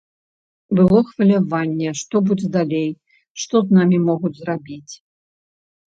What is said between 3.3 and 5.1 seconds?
што з намі могуць зрабіць.